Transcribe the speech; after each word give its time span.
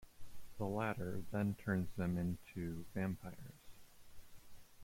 The 0.57 0.65
latter 0.65 1.21
then 1.29 1.53
turns 1.53 1.91
them 1.95 2.17
into 2.17 2.85
vampires. 2.95 3.77